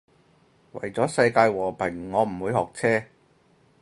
[0.71, 3.05] 為咗世界和平我唔會學車